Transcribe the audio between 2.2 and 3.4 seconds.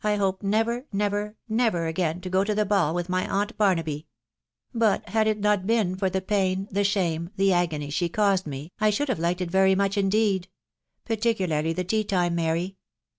to go to a ball with my